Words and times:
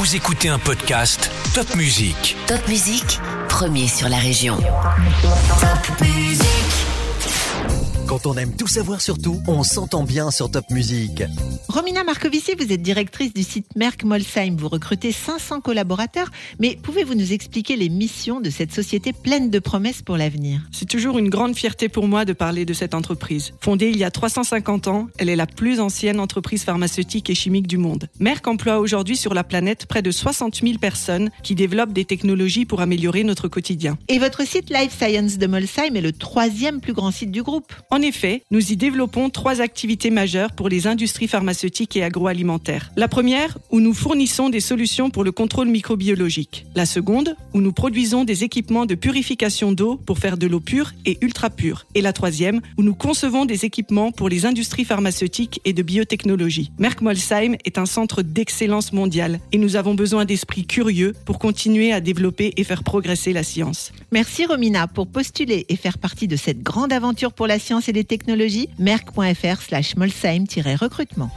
Vous 0.00 0.16
écoutez 0.16 0.48
un 0.48 0.58
podcast 0.58 1.30
Top 1.52 1.74
Music. 1.74 2.34
Top 2.46 2.66
Musique, 2.68 3.20
premier 3.50 3.86
sur 3.86 4.08
la 4.08 4.16
région. 4.16 4.56
Quand 8.10 8.26
on 8.26 8.34
aime 8.34 8.56
tout 8.56 8.66
savoir 8.66 9.00
sur 9.00 9.18
tout, 9.18 9.40
on 9.46 9.62
s'entend 9.62 10.02
bien 10.02 10.32
sur 10.32 10.50
Top 10.50 10.64
Music. 10.70 11.22
Romina 11.68 12.02
Marcovici, 12.02 12.56
vous 12.58 12.72
êtes 12.72 12.82
directrice 12.82 13.32
du 13.32 13.44
site 13.44 13.66
Merck 13.76 14.02
Molsheim. 14.02 14.56
Vous 14.56 14.68
recrutez 14.68 15.12
500 15.12 15.60
collaborateurs, 15.60 16.28
mais 16.58 16.76
pouvez-vous 16.82 17.14
nous 17.14 17.32
expliquer 17.32 17.76
les 17.76 17.88
missions 17.88 18.40
de 18.40 18.50
cette 18.50 18.72
société 18.72 19.12
pleine 19.12 19.48
de 19.48 19.60
promesses 19.60 20.02
pour 20.02 20.16
l'avenir? 20.16 20.60
C'est 20.72 20.88
toujours 20.88 21.18
une 21.18 21.28
grande 21.28 21.54
fierté 21.54 21.88
pour 21.88 22.08
moi 22.08 22.24
de 22.24 22.32
parler 22.32 22.64
de 22.64 22.72
cette 22.72 22.94
entreprise. 22.94 23.52
Fondée 23.60 23.90
il 23.90 23.96
y 23.96 24.02
a 24.02 24.10
350 24.10 24.88
ans, 24.88 25.06
elle 25.18 25.28
est 25.28 25.36
la 25.36 25.46
plus 25.46 25.78
ancienne 25.78 26.18
entreprise 26.18 26.64
pharmaceutique 26.64 27.30
et 27.30 27.36
chimique 27.36 27.68
du 27.68 27.78
monde. 27.78 28.08
Merck 28.18 28.44
emploie 28.48 28.80
aujourd'hui 28.80 29.16
sur 29.16 29.34
la 29.34 29.44
planète 29.44 29.86
près 29.86 30.02
de 30.02 30.10
60 30.10 30.62
000 30.64 30.78
personnes 30.78 31.30
qui 31.44 31.54
développent 31.54 31.92
des 31.92 32.06
technologies 32.06 32.64
pour 32.64 32.80
améliorer 32.80 33.22
notre 33.22 33.46
quotidien. 33.46 33.96
Et 34.08 34.18
votre 34.18 34.44
site 34.44 34.68
Life 34.68 34.98
Science 34.98 35.38
de 35.38 35.46
Molsheim 35.46 35.94
est 35.94 36.00
le 36.00 36.10
troisième 36.10 36.80
plus 36.80 36.92
grand 36.92 37.12
site 37.12 37.30
du 37.30 37.44
groupe. 37.44 37.72
En 38.00 38.02
effet, 38.02 38.44
nous 38.50 38.72
y 38.72 38.78
développons 38.78 39.28
trois 39.28 39.60
activités 39.60 40.08
majeures 40.08 40.52
pour 40.52 40.70
les 40.70 40.86
industries 40.86 41.28
pharmaceutiques 41.28 41.98
et 41.98 42.02
agroalimentaires. 42.02 42.90
La 42.96 43.08
première, 43.08 43.58
où 43.70 43.78
nous 43.78 43.92
fournissons 43.92 44.48
des 44.48 44.60
solutions 44.60 45.10
pour 45.10 45.22
le 45.22 45.32
contrôle 45.32 45.68
microbiologique. 45.68 46.64
La 46.74 46.86
seconde, 46.86 47.36
où 47.52 47.60
nous 47.60 47.74
produisons 47.74 48.24
des 48.24 48.42
équipements 48.42 48.86
de 48.86 48.94
purification 48.94 49.72
d'eau 49.72 49.96
pour 49.96 50.18
faire 50.18 50.38
de 50.38 50.46
l'eau 50.46 50.60
pure 50.60 50.94
et 51.04 51.18
ultra 51.20 51.50
pure. 51.50 51.84
Et 51.94 52.00
la 52.00 52.14
troisième, 52.14 52.62
où 52.78 52.82
nous 52.82 52.94
concevons 52.94 53.44
des 53.44 53.66
équipements 53.66 54.12
pour 54.12 54.30
les 54.30 54.46
industries 54.46 54.86
pharmaceutiques 54.86 55.60
et 55.66 55.74
de 55.74 55.82
biotechnologie. 55.82 56.70
Merck 56.78 57.02
Molsheim 57.02 57.56
est 57.66 57.76
un 57.76 57.84
centre 57.84 58.22
d'excellence 58.22 58.94
mondiale 58.94 59.40
et 59.52 59.58
nous 59.58 59.76
avons 59.76 59.92
besoin 59.92 60.24
d'esprits 60.24 60.64
curieux 60.64 61.12
pour 61.26 61.38
continuer 61.38 61.92
à 61.92 62.00
développer 62.00 62.54
et 62.56 62.64
faire 62.64 62.82
progresser 62.82 63.34
la 63.34 63.42
science. 63.42 63.92
Merci 64.10 64.46
Romina 64.46 64.86
pour 64.86 65.06
postuler 65.06 65.66
et 65.68 65.76
faire 65.76 65.98
partie 65.98 66.28
de 66.28 66.36
cette 66.36 66.62
grande 66.62 66.94
aventure 66.94 67.34
pour 67.34 67.46
la 67.46 67.58
science 67.58 67.89
et 67.90 67.92
les 67.92 68.04
technologies. 68.04 68.68
Merck.fr 68.78 69.60
slash 69.60 69.96
Molsheim-recrutement. 69.96 71.30